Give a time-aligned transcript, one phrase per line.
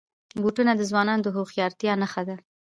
[0.41, 2.35] بوټونه د ځوانانو د هوښیارتیا نښه ده.